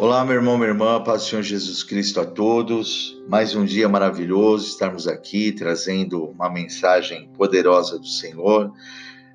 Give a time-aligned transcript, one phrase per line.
[0.00, 3.22] Olá, meu irmão, minha irmã, paz do Senhor Jesus Cristo a todos.
[3.28, 8.72] Mais um dia maravilhoso estarmos aqui trazendo uma mensagem poderosa do Senhor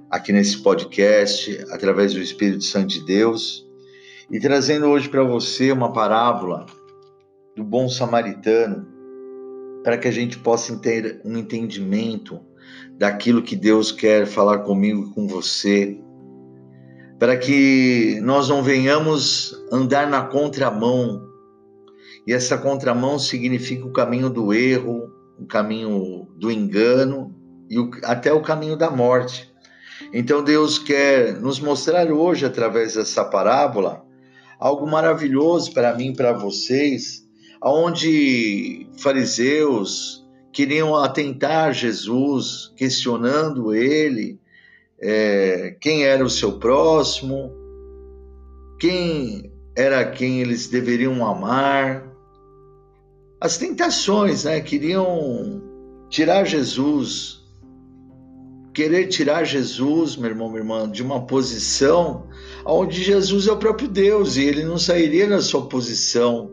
[0.10, 3.64] aqui nesse podcast, através do Espírito Santo de Deus,
[4.32, 6.66] e trazendo hoje para você uma parábola
[7.56, 8.88] do bom samaritano,
[9.84, 12.42] para que a gente possa ter um entendimento
[12.98, 15.96] daquilo que Deus quer falar comigo e com você
[17.20, 21.24] para que nós não venhamos andar na contramão.
[22.28, 27.34] E essa contramão significa o caminho do erro, o caminho do engano
[27.70, 29.54] e o, até o caminho da morte.
[30.14, 34.04] Então Deus quer nos mostrar hoje, através dessa parábola,
[34.60, 37.26] algo maravilhoso para mim e para vocês,
[37.64, 44.40] onde fariseus queriam atentar Jesus, questionando ele,
[45.02, 47.52] é, quem era o seu próximo,
[48.80, 52.10] quem era quem eles deveriam amar.
[53.40, 54.62] As tentações, né?
[54.62, 55.62] Queriam
[56.10, 57.44] tirar Jesus,
[58.74, 62.28] querer tirar Jesus, meu irmão, minha irmã, de uma posição
[62.66, 66.52] onde Jesus é o próprio Deus e ele não sairia da sua posição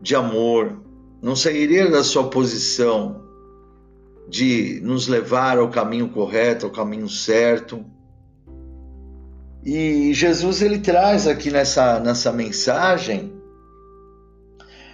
[0.00, 0.78] de amor,
[1.22, 3.23] não sairia da sua posição
[4.28, 7.84] de nos levar ao caminho correto, ao caminho certo.
[9.64, 13.32] E Jesus ele traz aqui nessa, nessa mensagem,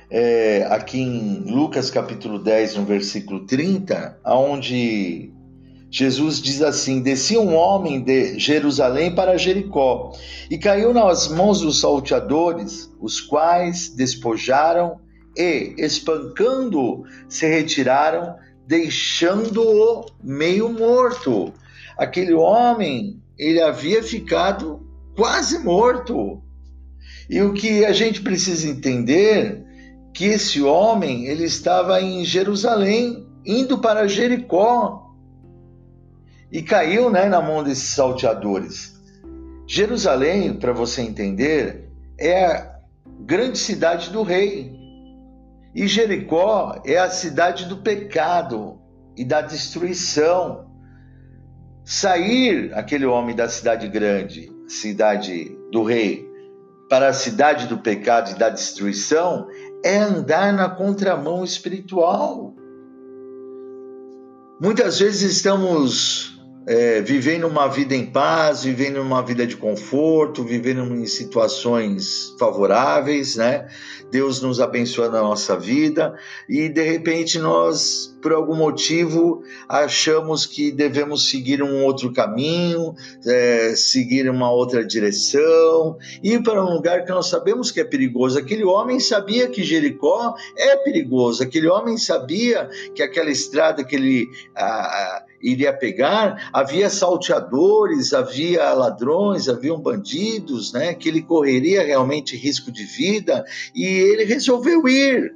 [0.09, 5.33] é, aqui em Lucas capítulo 10, no versículo 30, onde
[5.91, 10.13] Jesus diz assim: Descia um homem de Jerusalém para Jericó
[10.49, 15.01] e caiu nas mãos dos salteadores, os quais despojaram
[15.37, 21.53] e, espancando, se retiraram deixando-o meio morto.
[21.97, 26.43] Aquele homem, ele havia ficado quase morto.
[27.29, 29.65] E o que a gente precisa entender
[30.13, 35.11] que esse homem, ele estava em Jerusalém, indo para Jericó,
[36.51, 38.99] e caiu, né, na mão desses salteadores.
[39.67, 41.89] Jerusalém, para você entender,
[42.19, 42.81] é a
[43.21, 44.80] grande cidade do rei.
[45.75, 48.79] E Jericó é a cidade do pecado
[49.17, 50.69] e da destruição.
[51.85, 56.29] Sair aquele homem da cidade grande, cidade do rei,
[56.89, 59.47] para a cidade do pecado e da destruição
[59.85, 62.53] é andar na contramão espiritual.
[64.61, 70.83] Muitas vezes estamos é, vivendo uma vida em paz, vivendo uma vida de conforto, vivendo
[70.95, 73.67] em situações favoráveis, né?
[74.11, 76.15] Deus nos abençoando a nossa vida
[76.49, 82.95] e de repente nós, por algum motivo, achamos que devemos seguir um outro caminho,
[83.25, 88.39] é, seguir uma outra direção, ir para um lugar que nós sabemos que é perigoso.
[88.39, 94.29] Aquele homem sabia que Jericó é perigoso, aquele homem sabia que aquela estrada que ele.
[95.43, 102.85] Iria pegar, havia salteadores, havia ladrões, haviam bandidos, né, que ele correria realmente risco de
[102.85, 105.35] vida e ele resolveu ir.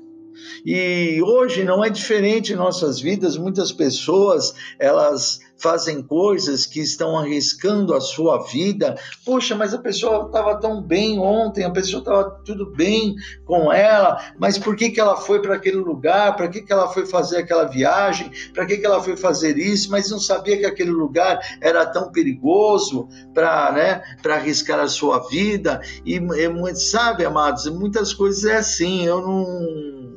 [0.64, 7.16] E hoje não é diferente em nossas vidas, muitas pessoas, elas fazem coisas que estão
[7.18, 8.96] arriscando a sua vida.
[9.24, 14.32] Poxa, mas a pessoa estava tão bem ontem, a pessoa estava tudo bem com ela,
[14.38, 16.36] mas por que, que ela foi para aquele lugar?
[16.36, 18.30] Para que, que ela foi fazer aquela viagem?
[18.52, 19.90] Para que, que ela foi fazer isso?
[19.90, 25.80] Mas não sabia que aquele lugar era tão perigoso para né, arriscar a sua vida.
[26.04, 29.04] E, e sabe, amados, muitas coisas é assim.
[29.04, 30.13] Eu não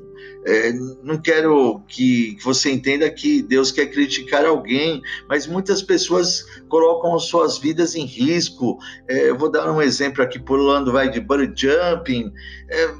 [0.47, 0.71] é,
[1.03, 7.57] não quero que, você entenda que Deus quer criticar alguém, mas muitas pessoas colocam suas
[7.57, 8.77] vidas em risco.
[9.09, 12.31] É, eu vou dar um exemplo aqui, pulando, vai de bungee jumping.
[12.69, 12.93] É,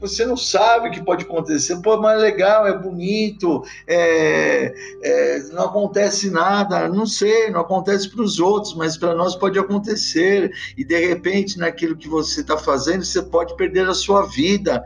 [0.00, 1.80] você não sabe o que pode acontecer.
[1.80, 6.88] Pô, mas é legal, é bonito, é, é, não acontece nada.
[6.88, 10.50] Não sei, não acontece para os outros, mas para nós pode acontecer.
[10.76, 14.82] E de repente, naquilo que você está fazendo, você pode perder a sua vida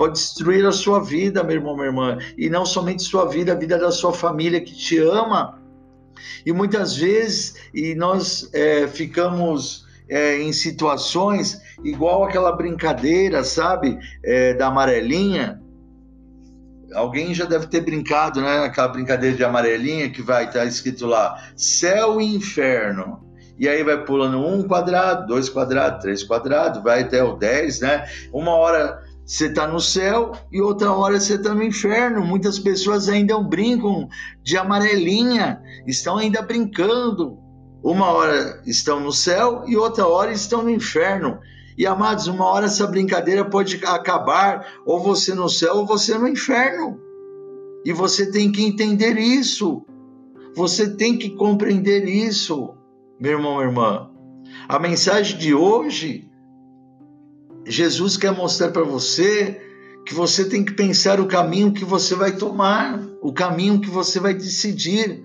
[0.00, 3.54] pode destruir a sua vida, meu irmão, minha irmã, e não somente sua vida, a
[3.54, 5.60] vida da sua família que te ama.
[6.46, 14.54] E muitas vezes e nós é, ficamos é, em situações igual aquela brincadeira, sabe, é,
[14.54, 15.60] da amarelinha.
[16.94, 18.64] Alguém já deve ter brincado, né?
[18.64, 23.30] Aquela brincadeira de amarelinha que vai estar tá escrito lá céu e inferno
[23.60, 28.06] e aí vai pulando um quadrado, dois quadrados, três quadrados, vai até o dez, né?
[28.32, 32.20] Uma hora você está no céu e outra hora você está no inferno.
[32.20, 34.08] Muitas pessoas ainda brincam
[34.42, 37.38] de amarelinha, estão ainda brincando.
[37.80, 41.38] Uma hora estão no céu e outra hora estão no inferno.
[41.78, 46.26] E amados, uma hora essa brincadeira pode acabar, ou você no céu, ou você no
[46.26, 46.98] inferno.
[47.84, 49.86] E você tem que entender isso.
[50.56, 52.74] Você tem que compreender isso,
[53.20, 54.10] meu irmão, irmã.
[54.68, 56.29] A mensagem de hoje,
[57.70, 59.60] Jesus quer mostrar para você
[60.04, 64.18] que você tem que pensar o caminho que você vai tomar, o caminho que você
[64.18, 65.22] vai decidir.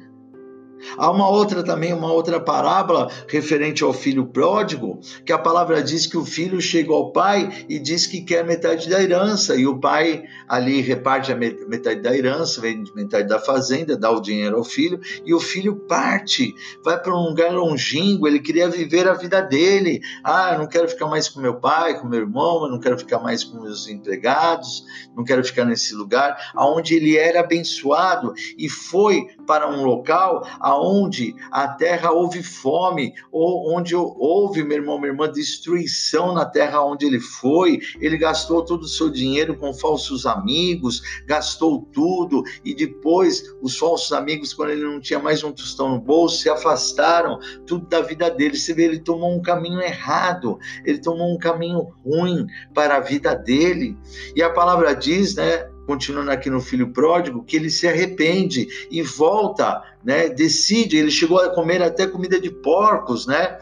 [0.98, 6.06] Há uma outra também, uma outra parábola referente ao filho pródigo, que a palavra diz
[6.06, 9.80] que o filho chega ao pai e diz que quer metade da herança, e o
[9.80, 14.64] pai ali reparte a metade da herança, vende metade da fazenda, dá o dinheiro ao
[14.64, 19.42] filho, e o filho parte, vai para um lugar longínquo, ele queria viver a vida
[19.42, 20.00] dele.
[20.24, 22.98] Ah, eu não quero ficar mais com meu pai, com meu irmão, eu não quero
[22.98, 24.84] ficar mais com meus empregados,
[25.16, 31.36] não quero ficar nesse lugar, aonde ele era abençoado e foi para um local aonde
[31.52, 37.06] a terra houve fome, ou onde houve, meu irmão, minha irmã, destruição na terra onde
[37.06, 37.80] ele foi.
[38.00, 44.12] Ele gastou todo o seu dinheiro com falsos amigos, gastou tudo e depois os falsos
[44.12, 48.30] amigos, quando ele não tinha mais um tostão no bolso, se afastaram tudo da vida
[48.30, 48.58] dele.
[48.58, 53.36] Você vê, ele tomou um caminho errado, ele tomou um caminho ruim para a vida
[53.36, 53.98] dele.
[54.36, 55.75] E a palavra diz, né?
[55.86, 60.30] Continuando aqui no filho pródigo, que ele se arrepende e volta, né?
[60.30, 63.58] Decide, ele chegou a comer até comida de porcos, né?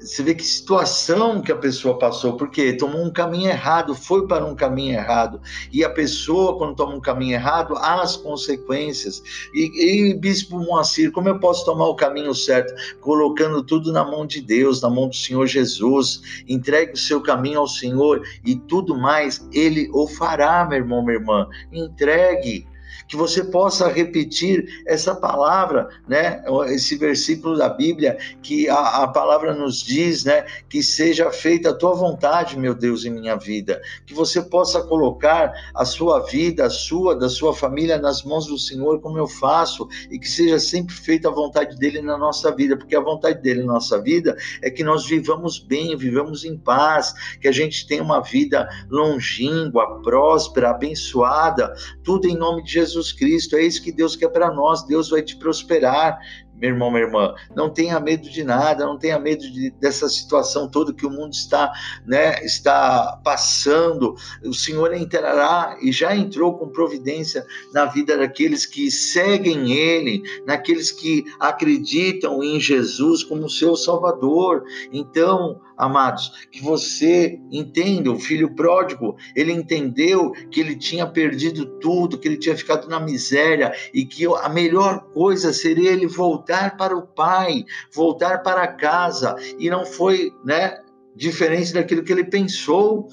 [0.00, 4.44] Você vê que situação que a pessoa passou, porque tomou um caminho errado, foi para
[4.44, 5.40] um caminho errado.
[5.72, 9.22] E a pessoa, quando toma um caminho errado, há as consequências.
[9.52, 12.72] E, e Bispo Moacir, como eu posso tomar o caminho certo?
[13.00, 16.44] Colocando tudo na mão de Deus, na mão do Senhor Jesus.
[16.48, 21.18] Entregue o seu caminho ao Senhor e tudo mais Ele o fará, meu irmão, minha
[21.18, 21.48] irmã.
[21.72, 22.66] Entregue
[23.08, 26.44] que você possa repetir essa palavra, né?
[26.66, 30.44] Esse versículo da Bíblia que a, a palavra nos diz, né?
[30.68, 33.80] Que seja feita a tua vontade, meu Deus, em minha vida.
[34.06, 38.58] Que você possa colocar a sua vida, a sua, da sua família nas mãos do
[38.58, 42.76] Senhor, como eu faço, e que seja sempre feita a vontade dele na nossa vida,
[42.76, 47.14] porque a vontade dele na nossa vida é que nós vivamos bem, vivamos em paz,
[47.40, 51.72] que a gente tenha uma vida longínqua, próspera, abençoada,
[52.04, 53.56] tudo em nome de Jesus Jesus Cristo.
[53.56, 54.86] É isso que Deus quer para nós.
[54.86, 56.18] Deus vai te prosperar
[56.60, 60.68] meu irmão, minha irmã, não tenha medo de nada, não tenha medo de, dessa situação
[60.68, 61.72] toda que o mundo está,
[62.04, 64.16] né, está passando.
[64.44, 70.90] O Senhor entrará e já entrou com providência na vida daqueles que seguem Ele, naqueles
[70.90, 74.64] que acreditam em Jesus como seu Salvador.
[74.92, 82.18] Então, amados, que você entenda, o filho pródigo, ele entendeu que ele tinha perdido tudo,
[82.18, 86.96] que ele tinha ficado na miséria e que a melhor coisa seria ele voltar para
[86.96, 87.64] o pai,
[87.94, 90.76] voltar para casa, e não foi, né,
[91.14, 93.08] diferente daquilo que ele pensou.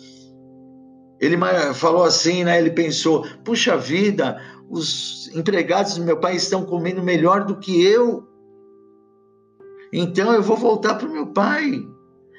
[1.19, 1.37] Ele
[1.73, 2.59] falou assim, né?
[2.59, 4.39] Ele pensou: puxa vida,
[4.69, 8.27] os empregados do meu pai estão comendo melhor do que eu.
[9.93, 11.81] Então eu vou voltar para o meu pai.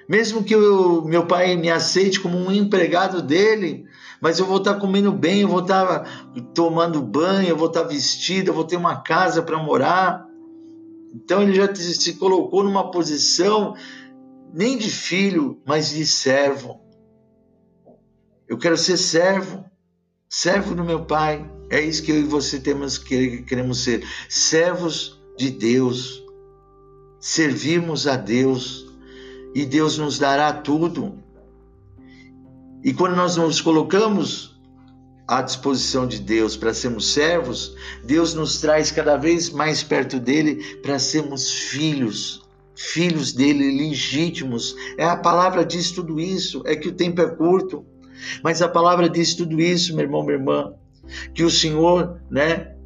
[0.09, 3.87] Mesmo que o meu pai me aceite como um empregado dele,
[4.21, 8.51] mas eu vou estar comendo bem, eu vou estar tomando banho, eu vou estar vestido,
[8.51, 10.25] eu vou ter uma casa para morar.
[11.15, 13.75] Então ele já se colocou numa posição
[14.53, 16.81] nem de filho, mas de servo.
[18.49, 19.65] Eu quero ser servo,
[20.29, 21.51] servo do meu Pai.
[21.69, 26.25] É isso que eu e você temos que queremos ser, servos de Deus.
[27.19, 28.86] Servimos a Deus
[29.57, 31.15] e Deus nos dará tudo.
[32.85, 34.55] E quando nós nos colocamos
[35.27, 40.63] à disposição de Deus para sermos servos, Deus nos traz cada vez mais perto dele
[40.83, 42.45] para sermos filhos,
[42.75, 44.77] filhos dele legítimos.
[44.99, 47.83] É a palavra diz tudo isso, é que o tempo é curto,
[48.43, 50.75] mas a palavra diz tudo isso, meu irmão, minha irmã,
[51.35, 52.77] que o Senhor, né,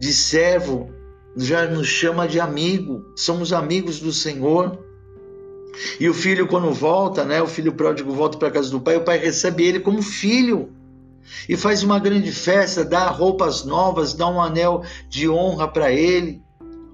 [0.00, 0.90] de servo
[1.36, 4.87] já nos chama de amigo, somos amigos do Senhor.
[5.98, 7.42] E o filho, quando volta, né?
[7.42, 10.72] O filho pródigo volta para a casa do pai, o pai recebe ele como filho
[11.48, 16.42] e faz uma grande festa, dá roupas novas, dá um anel de honra para ele.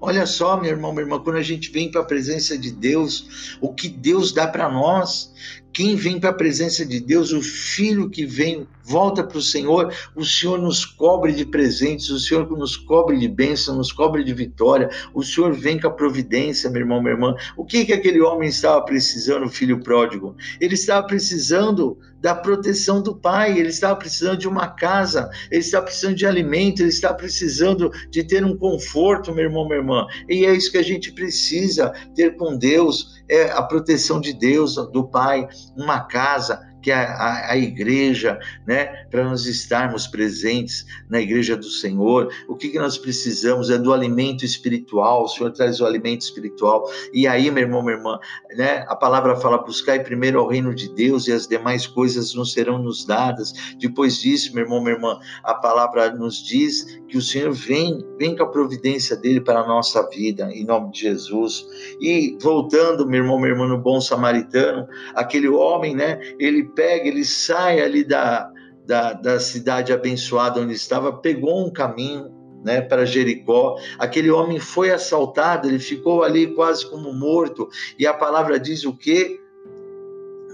[0.00, 3.56] Olha só, meu irmão, minha irmã, quando a gente vem para a presença de Deus,
[3.60, 5.32] o que Deus dá para nós,
[5.74, 9.92] quem vem para a presença de Deus, o filho que vem, volta para o Senhor,
[10.14, 14.32] o Senhor nos cobre de presentes, o Senhor nos cobre de bênção, nos cobre de
[14.32, 17.34] vitória, o Senhor vem com a providência, meu irmão, minha irmã.
[17.56, 20.36] O que, que aquele homem estava precisando, o filho pródigo?
[20.60, 25.84] Ele estava precisando da proteção do pai, ele estava precisando de uma casa, ele estava
[25.84, 30.06] precisando de alimento, ele estava precisando de ter um conforto, meu irmão, minha irmã.
[30.26, 34.76] E é isso que a gente precisa ter com Deus é a proteção de Deus,
[34.90, 41.18] do Pai, uma casa, que é a, a, igreja, né, para nós estarmos presentes na
[41.18, 42.30] igreja do Senhor.
[42.46, 45.24] O que, que nós precisamos é do alimento espiritual.
[45.24, 46.84] O Senhor traz o alimento espiritual.
[47.10, 48.18] E aí, meu irmão, minha irmã,
[48.54, 52.44] né, a palavra fala: buscai primeiro ao reino de Deus e as demais coisas não
[52.44, 53.54] serão nos dadas.
[53.78, 58.36] Depois disso, meu irmão, minha irmã, a palavra nos diz que o Senhor vem, vem
[58.36, 61.66] com a providência dele para a nossa vida, em nome de Jesus.
[62.00, 67.24] E voltando, meu irmão, minha irmã, no bom samaritano, aquele homem, né, ele pega, ele
[67.24, 68.50] sai ali da,
[68.86, 72.32] da, da cidade abençoada onde estava, pegou um caminho,
[72.64, 73.76] né, para Jericó.
[73.98, 77.68] Aquele homem foi assaltado, ele ficou ali quase como morto.
[77.98, 79.38] E a palavra diz o quê?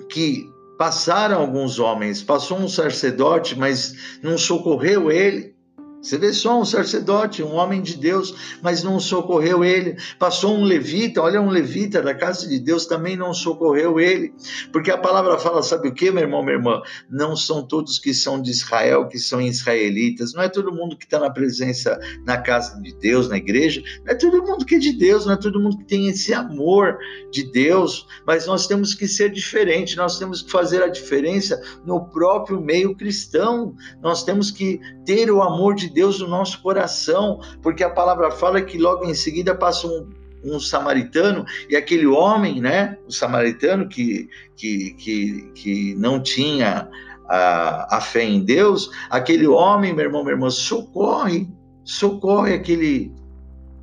[0.08, 5.54] Que passaram alguns homens, passou um sacerdote, mas não socorreu ele.
[6.02, 9.96] Você vê só um sacerdote, um homem de Deus, mas não socorreu ele.
[10.18, 14.32] Passou um levita, olha, um levita da casa de Deus também não socorreu ele.
[14.72, 16.80] Porque a palavra fala, sabe o que, meu irmão, minha irmã?
[17.10, 20.32] Não são todos que são de Israel, que são israelitas.
[20.32, 23.82] Não é todo mundo que está na presença na casa de Deus, na igreja.
[24.04, 26.32] Não é todo mundo que é de Deus, não é todo mundo que tem esse
[26.32, 26.96] amor
[27.30, 28.06] de Deus.
[28.26, 32.96] Mas nós temos que ser diferente, nós temos que fazer a diferença no próprio meio
[32.96, 33.74] cristão.
[34.00, 38.62] Nós temos que ter o amor de Deus no nosso coração, porque a palavra fala
[38.62, 40.08] que logo em seguida passa um,
[40.44, 46.88] um samaritano e aquele homem, né, o samaritano que, que, que, que não tinha
[47.28, 51.48] a, a fé em Deus, aquele homem, meu irmão, minha irmã, socorre,
[51.84, 53.12] socorre aquele,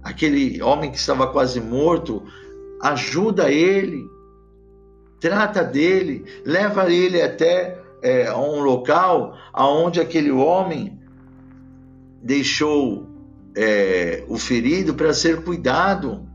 [0.03, 2.23] aquele homem que estava quase morto,
[2.81, 4.03] ajuda ele,
[5.19, 10.96] trata dele, leva ele até é, um local aonde aquele homem
[12.27, 13.07] deixou
[13.55, 16.27] é, o ferido para ser cuidado.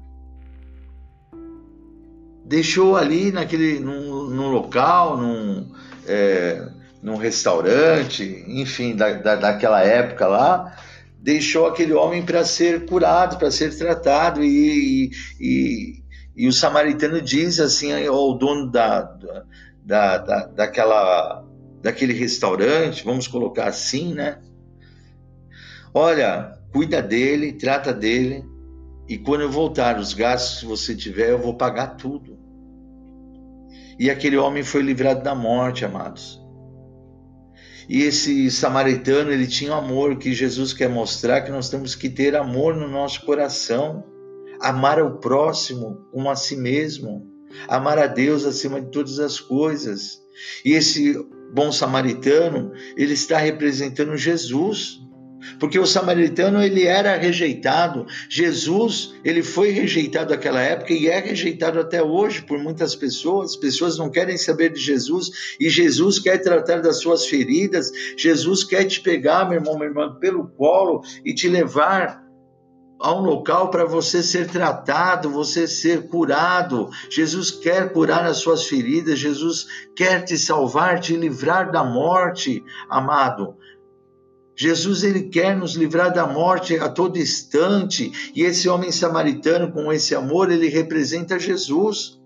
[2.46, 5.70] Deixou ali naquele, num, num local, num,
[6.06, 6.66] é,
[7.02, 10.76] num restaurante, enfim, da, da, daquela época lá,
[11.18, 14.42] deixou aquele homem para ser curado, para ser tratado.
[14.42, 16.02] E, e,
[16.34, 19.02] e, o samaritano diz assim ao dono da,
[19.84, 21.44] da, da, daquela,
[21.82, 24.38] daquele restaurante, vamos colocar assim, né?
[25.94, 28.44] Olha, cuida dele, trata dele,
[29.08, 32.38] e quando eu voltar, os gastos que você tiver, eu vou pagar tudo.
[33.98, 36.40] E aquele homem foi livrado da morte, amados.
[37.88, 42.34] E esse samaritano, ele tinha amor, que Jesus quer mostrar que nós temos que ter
[42.34, 44.02] amor no nosso coração,
[44.62, 47.26] amar ao próximo como a si mesmo,
[47.68, 50.22] amar a Deus acima de todas as coisas.
[50.64, 51.14] E esse
[51.52, 55.02] bom samaritano, ele está representando Jesus
[55.58, 58.06] porque o samaritano ele era rejeitado.
[58.28, 63.52] Jesus, ele foi rejeitado naquela época e é rejeitado até hoje por muitas pessoas.
[63.52, 67.90] As pessoas não querem saber de Jesus e Jesus quer tratar das suas feridas.
[68.16, 72.22] Jesus quer te pegar, meu irmão, minha irmã, pelo colo e te levar
[73.02, 76.88] a um local para você ser tratado, você ser curado.
[77.10, 83.56] Jesus quer curar as suas feridas, Jesus quer te salvar, te livrar da morte, amado.
[84.56, 89.92] Jesus ele quer nos livrar da morte a todo instante, e esse homem samaritano com
[89.92, 92.20] esse amor, ele representa Jesus,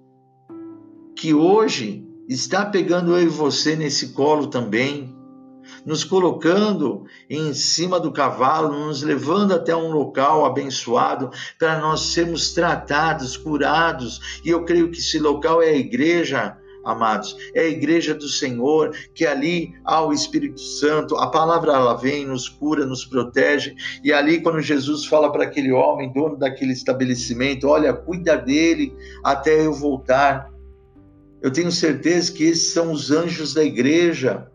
[1.15, 5.15] que hoje está pegando eu e você nesse colo também,
[5.85, 12.53] nos colocando em cima do cavalo, nos levando até um local abençoado para nós sermos
[12.53, 17.37] tratados, curados, e eu creio que esse local é a igreja amados.
[17.55, 22.25] É a igreja do Senhor, que ali há o Espírito Santo, a palavra ela vem,
[22.25, 23.75] nos cura, nos protege.
[24.03, 29.67] E ali, quando Jesus fala para aquele homem, dono daquele estabelecimento: Olha, cuida dele até
[29.67, 30.51] eu voltar.
[31.43, 34.51] Eu tenho certeza que esses são os anjos da igreja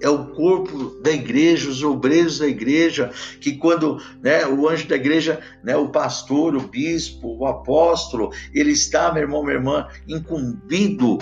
[0.00, 4.96] é o corpo da igreja, os obreiros da igreja, que quando né, o anjo da
[4.96, 11.18] igreja, né, o pastor, o bispo, o apóstolo, ele está, meu irmão, minha irmã, incumbido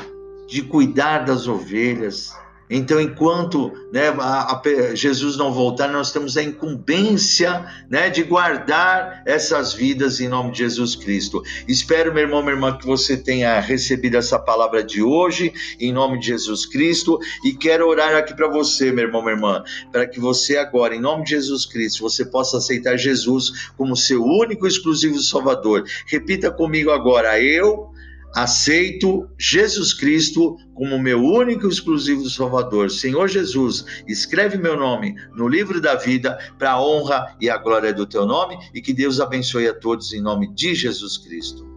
[0.49, 2.33] de cuidar das ovelhas,
[2.69, 9.23] então, enquanto né, a, a, Jesus não voltar, nós temos a incumbência né, de guardar
[9.25, 11.43] essas vidas em nome de Jesus Cristo.
[11.69, 16.19] Espero, meu irmão, minha irmã, que você tenha recebido essa palavra de hoje, em nome
[16.19, 20.19] de Jesus Cristo, e quero orar aqui para você, meu irmão, minha irmã, para que
[20.19, 24.69] você agora, em nome de Jesus Cristo, você possa aceitar Jesus como seu único e
[24.69, 25.85] exclusivo Salvador.
[26.07, 27.91] Repita comigo agora: eu
[28.37, 32.91] aceito Jesus Cristo como meu único e exclusivo Salvador.
[32.91, 37.95] Senhor Jesus, escreve meu nome no livro da vida para a honra e a glória
[37.95, 41.76] do teu nome e que Deus abençoe a todos em nome de Jesus Cristo.